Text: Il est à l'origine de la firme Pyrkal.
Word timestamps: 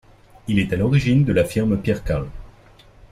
Il 0.47 0.57
est 0.57 0.73
à 0.73 0.77
l'origine 0.77 1.25
de 1.25 1.31
la 1.31 1.45
firme 1.45 1.77
Pyrkal. 1.77 2.25